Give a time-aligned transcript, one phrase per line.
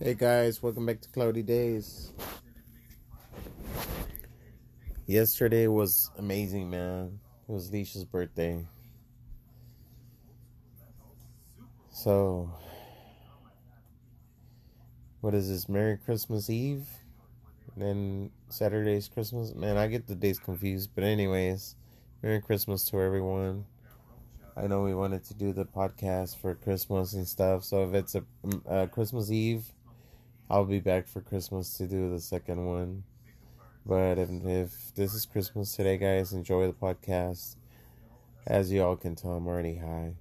[0.00, 2.10] Hey guys, welcome back to Cloudy Days.
[5.06, 7.20] Yesterday was amazing, man.
[7.48, 8.66] It was Leisha's birthday.
[11.92, 12.50] So,
[15.20, 15.68] what is this?
[15.68, 16.88] Merry Christmas Eve?
[17.76, 19.54] And then Saturday's Christmas?
[19.54, 20.90] Man, I get the days confused.
[20.96, 21.76] But, anyways,
[22.20, 23.64] Merry Christmas to everyone.
[24.56, 27.62] I know we wanted to do the podcast for Christmas and stuff.
[27.62, 28.24] So, if it's a,
[28.66, 29.64] a Christmas Eve,
[30.50, 33.04] I'll be back for Christmas to do the second one.
[33.86, 37.56] But if, if this is Christmas today, guys, enjoy the podcast.
[38.46, 40.16] As you all can tell, I'm already high.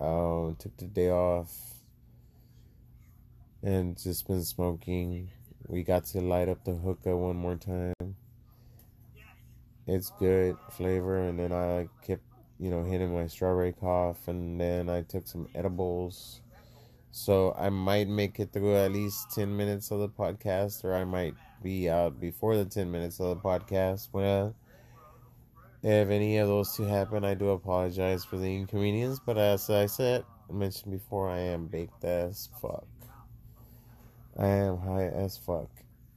[0.00, 1.52] Um, took the day off
[3.64, 5.30] and just been smoking.
[5.66, 8.14] We got to light up the hookah one more time.
[9.88, 12.22] It's good flavor, and then I kept,
[12.60, 16.42] you know, hitting my strawberry cough, and then I took some edibles
[17.16, 21.04] so I might make it through at least 10 minutes of the podcast, or I
[21.04, 24.10] might be out before the 10 minutes of the podcast.
[24.12, 24.54] Well,
[25.82, 29.18] if any of those two happen, I do apologize for the inconvenience.
[29.18, 32.86] But as I said, I mentioned before, I am baked as fuck.
[34.38, 35.70] I am high as fuck.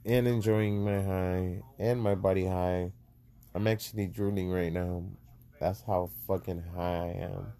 [0.03, 2.91] And enjoying my high and my body high.
[3.55, 5.05] I'm actually drooling right now.
[5.61, 7.53] That's how fucking high I am.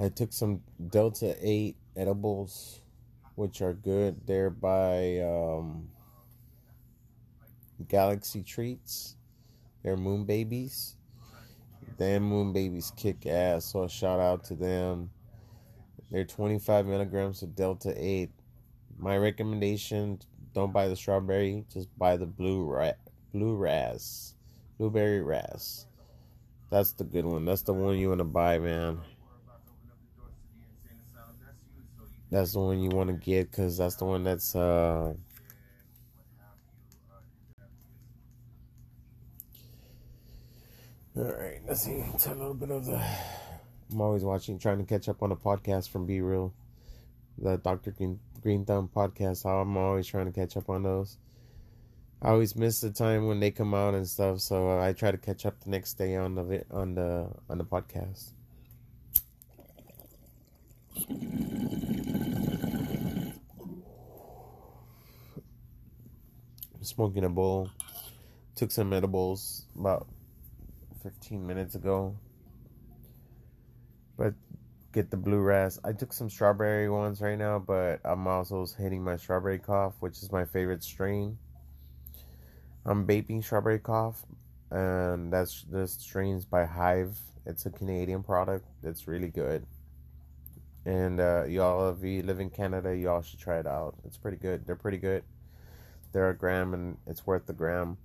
[0.00, 2.80] I took some Delta 8 edibles,
[3.34, 4.16] which are good.
[4.26, 5.90] They're by um,
[7.86, 9.16] Galaxy Treats.
[9.82, 10.96] They're moon babies.
[11.98, 15.10] Damn moon babies kick ass, so a shout out to them.
[16.10, 18.30] They're 25 milligrams of Delta 8.
[18.98, 20.18] My recommendation
[20.54, 22.74] don't buy the strawberry, just buy the blue
[23.34, 24.34] blue ras.
[24.78, 25.86] Blueberry ras.
[26.70, 27.44] That's the good one.
[27.44, 29.00] That's the one you want to buy, man.
[32.30, 35.14] That's the one you want to get because that's the one that's uh
[41.16, 42.04] all right let's see.
[42.18, 43.02] Tell a little bit of the
[43.92, 46.52] i'm always watching trying to catch up on a podcast from B-Real.
[47.38, 51.18] The dr green, green thumb podcast i'm always trying to catch up on those.
[52.22, 55.18] I always miss the time when they come out and stuff so i try to
[55.18, 58.30] catch up the next day on the on the on the podcast
[66.82, 67.70] smoking a bowl.
[68.54, 70.06] Took some edibles about
[71.02, 72.16] 15 minutes ago.
[74.16, 74.34] But
[74.92, 75.78] get the blue ras.
[75.84, 80.18] I took some strawberry ones right now, but I'm also hitting my strawberry cough, which
[80.22, 81.38] is my favorite strain.
[82.84, 84.24] I'm vaping strawberry cough,
[84.70, 87.18] and that's the strains by Hive.
[87.46, 88.66] It's a Canadian product.
[88.82, 89.66] It's really good.
[90.84, 93.94] And uh, y'all, if you live in Canada, y'all should try it out.
[94.04, 94.66] It's pretty good.
[94.66, 95.22] They're pretty good
[96.12, 97.98] they're a gram and it's worth the gram.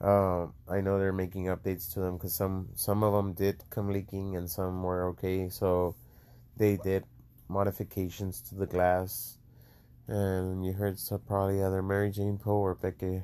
[0.00, 3.90] Uh, I know they're making updates to them because some some of them did come
[3.90, 5.48] leaking and some were okay.
[5.48, 5.94] So
[6.56, 7.04] they did
[7.48, 9.38] modifications to the glass,
[10.08, 13.22] and you heard some probably either Mary Jane Poe or Becky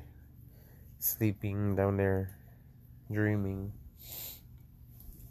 [0.99, 2.35] sleeping down there,
[3.11, 3.73] dreaming.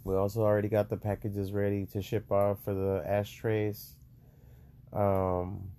[0.05, 3.97] We also already got the packages ready to ship off for the ashtrays.
[4.93, 5.70] Um,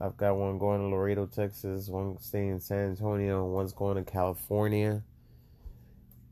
[0.00, 4.08] I've got one going to Laredo, Texas, one staying in San Antonio, one's going to
[4.08, 5.02] California.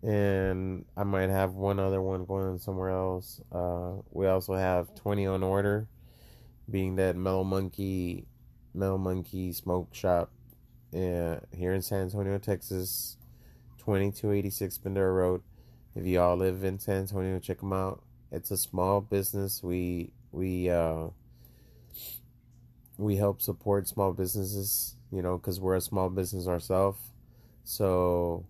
[0.04, 3.40] And I might have one other one going somewhere else.
[3.50, 5.88] Uh, we also have 20 on order,
[6.70, 8.26] being that Mellow Monkey,
[8.72, 10.30] Mellow Monkey Smoke Shop
[10.94, 13.16] uh, here in San Antonio, Texas,
[13.78, 15.42] 2286 Bandera Road.
[15.96, 18.00] If y'all live in San Antonio, check them out.
[18.30, 19.60] It's a small business.
[19.60, 21.08] We, we, uh,
[22.98, 26.98] we help support small businesses, you know, because we're a small business ourselves.
[27.64, 28.46] So,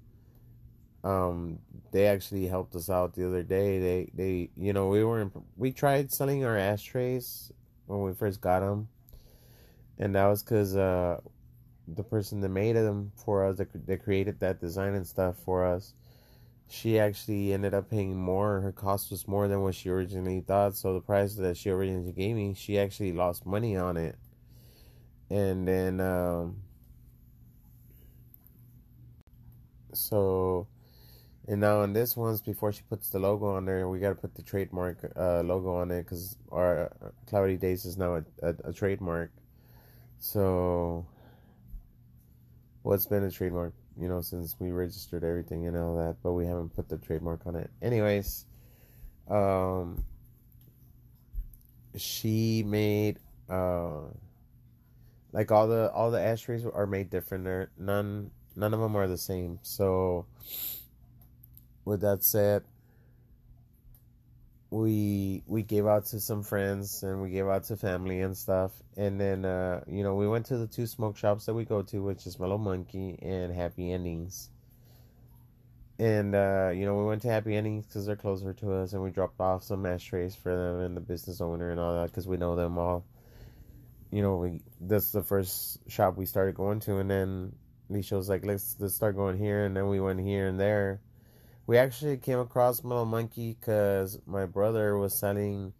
[1.03, 1.59] um,
[1.93, 3.79] they actually helped us out the other day.
[3.79, 7.53] They, they, you know, we were, in, we tried selling our ashtrays
[7.87, 8.88] when we first got them,
[9.99, 11.20] and that was because uh,
[11.88, 15.65] the person that made them for us, that, that created that design and stuff for
[15.65, 15.94] us,
[16.69, 18.61] she actually ended up paying more.
[18.61, 20.75] Her cost was more than what she originally thought.
[20.75, 24.17] So the price that she originally gave me, she actually lost money on it
[25.31, 26.56] and then um,
[29.93, 30.67] so
[31.49, 34.14] and now on this one's before she puts the logo on there we got to
[34.14, 38.25] put the trademark uh, logo on it because our uh, cloudy days is now a,
[38.43, 39.31] a, a trademark.
[40.19, 41.06] So
[42.82, 46.32] well it's been a trademark you know since we registered everything and all that but
[46.32, 47.70] we haven't put the trademark on it.
[47.82, 48.46] Anyways
[49.29, 50.05] um
[51.96, 53.19] she made
[53.49, 54.02] uh,
[55.37, 57.44] like all the all the ashtrays are made different.
[57.44, 59.59] They're none none of them are the same.
[59.61, 60.25] So,
[61.85, 62.65] with that said,
[64.71, 68.73] we we gave out to some friends and we gave out to family and stuff.
[68.97, 71.82] And then uh, you know we went to the two smoke shops that we go
[71.82, 74.49] to, which is Mellow Monkey and Happy Endings.
[75.99, 79.03] And uh, you know we went to Happy Endings because they're closer to us, and
[79.03, 82.27] we dropped off some ashtrays for them and the business owner and all that because
[82.27, 83.05] we know them all.
[84.11, 87.53] You know, we that's the first shop we started going to, and then
[87.91, 91.00] Alicia was like, "Let's let's start going here," and then we went here and there
[91.67, 95.73] we actually came across Mellow Monkey because my brother was selling.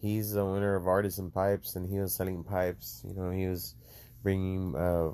[0.00, 3.02] He's the owner of Artisan Pipes, and he was selling pipes.
[3.06, 3.74] You know, he was
[4.22, 5.12] bringing uh,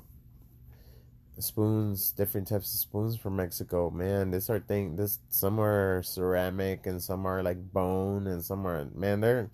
[1.39, 3.89] spoons, different types of spoons from Mexico.
[3.89, 4.95] Man, this are thing.
[4.95, 9.19] This some are ceramic, and some are like bone, and some are man.
[9.19, 9.49] They're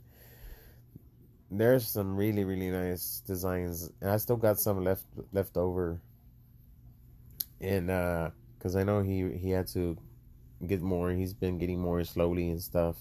[1.51, 6.01] there's some really really nice designs, and I still got some left left over.
[7.61, 8.29] And uh,
[8.59, 9.97] cause I know he he had to
[10.65, 11.11] get more.
[11.11, 12.97] He's been getting more slowly and stuff.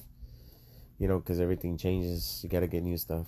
[0.98, 2.40] You know, because everything changes.
[2.42, 3.26] You got to get new stuff.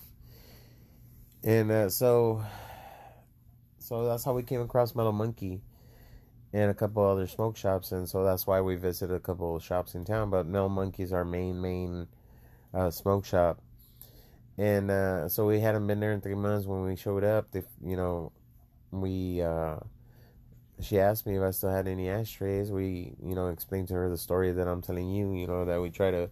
[1.43, 2.45] And uh, so,
[3.79, 5.63] so that's how we came across Mellow Monkey
[6.53, 7.93] and a couple other smoke shops.
[7.93, 10.31] And so that's why we visited a couple shops in town.
[10.31, 12.09] But Mellow Monkey is our main, main
[12.75, 13.61] uh, smoke shop.
[14.61, 17.51] And uh, so we hadn't been there in three months when we showed up.
[17.51, 18.31] They, you know,
[18.91, 19.77] we uh,
[20.83, 22.71] she asked me if I still had any ashtrays.
[22.71, 25.81] We, you know, explained to her the story that I'm telling you, you know, that
[25.81, 26.29] we try to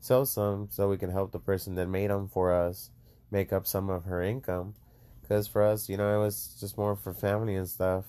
[0.00, 2.90] sell some so we can help the person that made them for us
[3.30, 4.74] make up some of her income.
[5.22, 8.06] Because for us, you know, it was just more for family and stuff.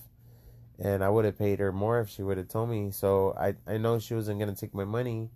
[0.80, 2.90] And I would have paid her more if she would have told me.
[2.90, 5.30] So I, I know she wasn't going to take my money.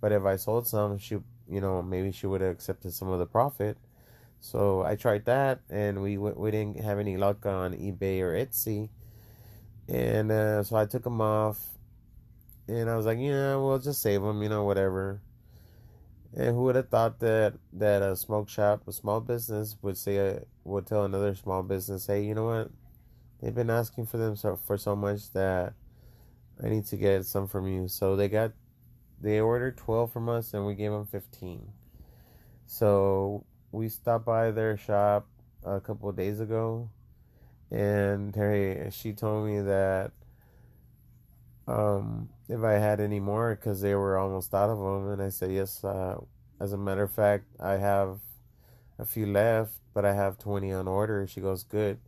[0.00, 1.18] But if I sold some, she,
[1.50, 3.78] you know, maybe she would have accepted some of the profit.
[4.40, 8.90] So I tried that, and we we didn't have any luck on eBay or Etsy
[9.88, 11.58] and uh, so I took them off,
[12.68, 15.20] and I was like, yeah, we'll just save them, you know, whatever.
[16.36, 20.36] And who would have thought that that a smoke shop, a small business, would say
[20.36, 22.70] uh, would tell another small business, hey, you know what?
[23.40, 25.74] They've been asking for them so, for so much that
[26.62, 27.88] I need to get some from you.
[27.88, 28.52] So they got
[29.20, 31.72] they ordered twelve from us, and we gave them fifteen.
[32.66, 35.26] So we stopped by their shop
[35.64, 36.90] a couple days ago
[37.70, 40.10] and Terry, she told me that
[41.68, 45.28] um, if I had any more, because they were almost out of them, and I
[45.28, 45.84] said yes.
[45.84, 46.18] Uh,
[46.58, 48.18] as a matter of fact, I have
[48.98, 51.26] a few left, but I have twenty on order.
[51.28, 51.98] She goes, good,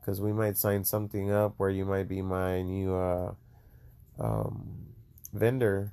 [0.00, 3.34] because we might sign something up where you might be my new uh,
[4.20, 4.86] um,
[5.32, 5.92] vendor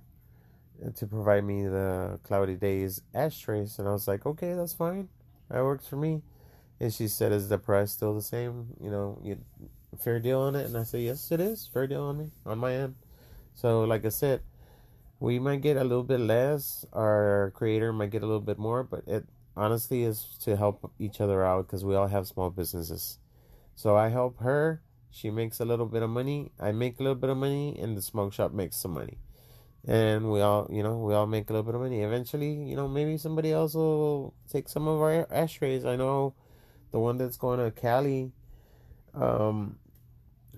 [0.96, 5.10] to provide me the cloudy days ashtrays, and I was like, okay, that's fine.
[5.50, 6.22] That works for me.
[6.80, 8.76] And she said, "Is the price still the same?
[8.80, 9.40] You know, you,
[9.98, 12.60] fair deal on it?" And I said, "Yes, it is fair deal on me on
[12.60, 12.96] my end."
[13.56, 14.42] So, like I said,
[15.20, 16.86] we might get a little bit less.
[16.94, 19.26] Our creator might get a little bit more, but it
[19.56, 23.18] honestly is to help each other out because we all have small businesses.
[23.76, 24.82] So I help her.
[25.10, 26.52] She makes a little bit of money.
[26.60, 29.18] I make a little bit of money, and the smoke shop makes some money.
[29.88, 32.02] And we all, you know, we all make a little bit of money.
[32.02, 35.86] Eventually, you know, maybe somebody else will take some of our ashtrays.
[35.86, 36.34] I know
[36.92, 38.34] the one that's going to Cali,
[39.14, 39.78] um,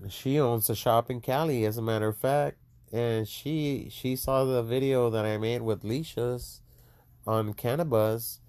[0.08, 2.56] she owns a shop in Cali, as a matter of fact,
[2.92, 6.60] and she she saw the video that I made with Leisha's
[7.26, 8.40] on Cannabis,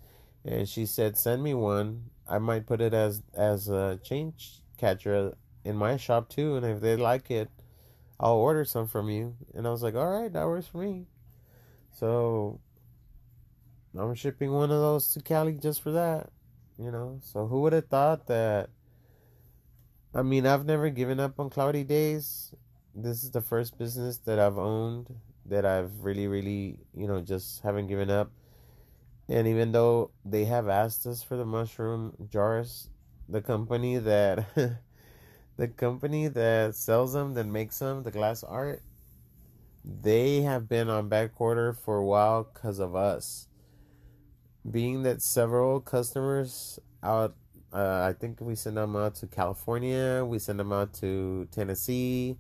[0.46, 2.10] and she said, "Send me one.
[2.28, 6.82] I might put it as as a change catcher in my shop too, and if
[6.82, 7.50] they like it,
[8.22, 11.08] I'll order some from you." And I was like, "All right, that works for me."
[11.92, 12.62] So
[13.98, 16.30] I'm shipping one of those to Cali just for that.
[16.78, 18.70] You know, so who would have thought that?
[20.14, 22.54] I mean, I've never given up on cloudy days.
[22.96, 25.14] This is the first business that I've owned
[25.46, 28.32] that I've really, really, you know, just haven't given up.
[29.30, 32.90] And even though they have asked us for the mushroom jars,
[33.30, 34.46] the company that
[35.58, 38.82] the company that sells them, that makes them, the glass art,
[39.84, 43.48] they have been on back order for a while because of us
[44.70, 47.36] being that several customers out
[47.74, 52.38] uh, I think we send them out to California, we send them out to Tennessee,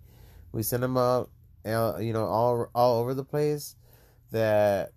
[0.52, 1.30] we send them out,
[1.66, 3.76] uh, you know, all all over the place.
[4.32, 4.92] That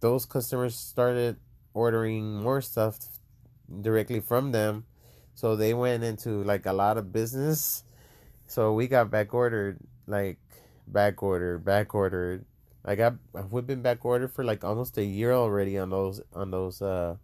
[0.00, 1.36] those customers started
[1.72, 2.98] ordering more stuff
[3.80, 4.84] directly from them,
[5.34, 7.84] so they went into like a lot of business.
[8.46, 10.38] So we got back ordered, like
[10.86, 12.44] back ordered, back ordered,
[12.84, 13.12] like I
[13.50, 17.16] we've been back ordered for like almost a year already on those on those uh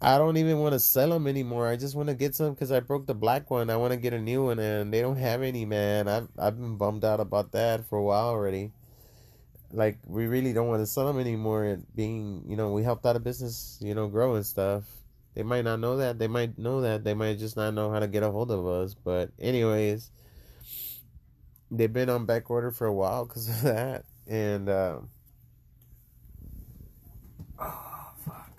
[0.00, 1.66] I don't even want to sell them anymore.
[1.66, 3.68] I just want to get some because I broke the black one.
[3.68, 6.06] I want to get a new one, and they don't have any, man.
[6.06, 8.70] I've I've been bummed out about that for a while already.
[9.72, 11.64] Like we really don't want to sell them anymore.
[11.64, 14.84] And being you know we helped out a business, you know, grow and stuff.
[15.38, 16.18] They might not know that.
[16.18, 17.04] They might know that.
[17.04, 18.94] They might just not know how to get a hold of us.
[18.94, 20.10] But anyways,
[21.70, 24.68] they've been on back order for a while because of that, and.
[24.68, 24.98] Uh,
[27.56, 28.50] oh fuck,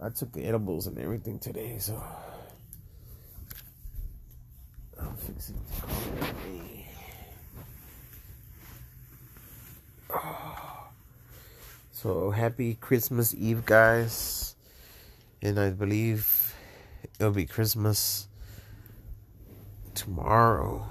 [0.00, 2.00] I took the edibles and everything today, so
[5.00, 6.86] I'm fixing to call me.
[10.10, 10.86] Oh.
[11.90, 14.54] So happy Christmas Eve, guys,
[15.42, 16.54] and I believe
[17.18, 18.28] it'll be Christmas
[19.94, 20.86] tomorrow.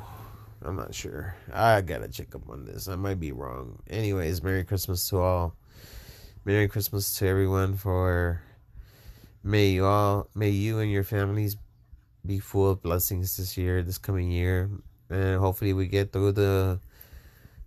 [0.63, 1.35] I'm not sure.
[1.51, 2.87] I gotta check up on this.
[2.87, 3.79] I might be wrong.
[3.89, 5.55] Anyways, Merry Christmas to all.
[6.45, 8.41] Merry Christmas to everyone for
[9.43, 11.57] May you all, may you and your families
[12.23, 14.69] be full of blessings this year, this coming year,
[15.09, 16.79] and hopefully we get through the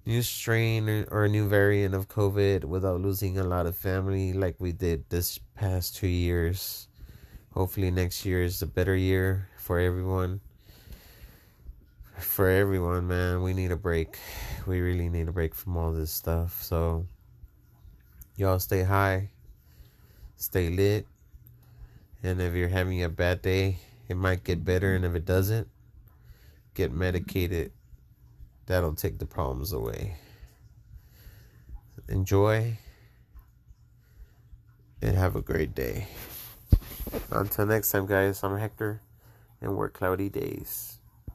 [0.06, 4.56] new strain or, a new variant of COVID without losing a lot of family like
[4.58, 6.88] we did this past two years.
[7.52, 10.40] Hopefully next year is a better year for everyone.
[12.18, 14.18] For everyone, man, we need a break.
[14.66, 16.62] We really need a break from all this stuff.
[16.62, 17.06] So,
[18.36, 19.30] y'all stay high,
[20.36, 21.06] stay lit
[22.24, 23.76] and if you're having a bad day,
[24.08, 24.94] it might get better.
[24.94, 25.68] And if it doesn't,
[26.72, 27.70] get medicated.
[28.66, 30.16] That'll take the problems away.
[32.08, 32.78] Enjoy
[35.02, 36.08] and have a great day.
[37.30, 39.02] Until next time, guys, I'm Hector,
[39.60, 40.93] and we're cloudy days.